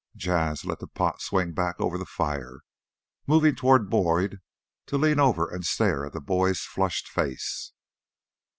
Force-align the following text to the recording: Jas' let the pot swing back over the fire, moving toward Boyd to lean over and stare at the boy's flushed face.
Jas' 0.15 0.65
let 0.65 0.79
the 0.79 0.87
pot 0.87 1.21
swing 1.21 1.51
back 1.53 1.79
over 1.79 1.95
the 1.99 2.07
fire, 2.07 2.61
moving 3.27 3.53
toward 3.53 3.87
Boyd 3.87 4.41
to 4.87 4.97
lean 4.97 5.19
over 5.19 5.47
and 5.47 5.63
stare 5.63 6.07
at 6.07 6.13
the 6.13 6.19
boy's 6.19 6.61
flushed 6.61 7.07
face. 7.07 7.73